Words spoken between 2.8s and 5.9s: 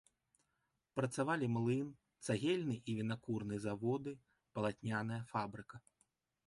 і вінакурны заводы, палатняная фабрыка.